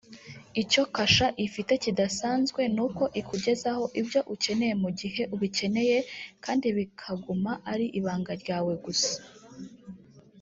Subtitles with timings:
[0.61, 5.97] Icyo Kasha ifite kidasanzwe ni uko ikugezaho ibyo ukeneye mu gihe ubikeneye
[6.43, 9.15] kandi bikaguma ari ibanga ryawe gusa